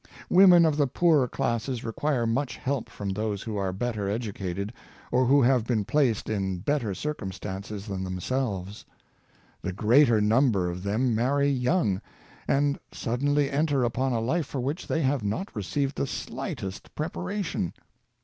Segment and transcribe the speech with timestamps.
[0.31, 4.73] Women of the poorer classes require much help from those who are better educated,
[5.11, 8.83] or who have been placed in better circum stances than themselves.
[9.61, 12.01] The greater number of them marry young,
[12.47, 17.71] and suddenly enter upon a life for which they have not received the slightest preparation.